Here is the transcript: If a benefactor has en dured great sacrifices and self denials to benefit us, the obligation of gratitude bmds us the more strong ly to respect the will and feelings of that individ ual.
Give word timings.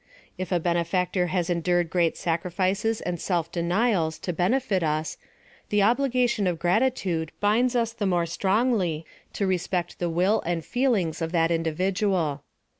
If 0.35 0.51
a 0.51 0.59
benefactor 0.59 1.27
has 1.27 1.47
en 1.51 1.61
dured 1.61 1.91
great 1.91 2.17
sacrifices 2.17 3.01
and 3.01 3.21
self 3.21 3.51
denials 3.51 4.17
to 4.25 4.33
benefit 4.33 4.81
us, 4.81 5.15
the 5.69 5.83
obligation 5.83 6.47
of 6.47 6.57
gratitude 6.57 7.31
bmds 7.39 7.75
us 7.75 7.93
the 7.93 8.07
more 8.07 8.25
strong 8.25 8.73
ly 8.73 9.03
to 9.33 9.45
respect 9.45 9.99
the 9.99 10.09
will 10.09 10.41
and 10.43 10.65
feelings 10.65 11.21
of 11.21 11.31
that 11.33 11.51
individ 11.51 12.01
ual. 12.01 12.39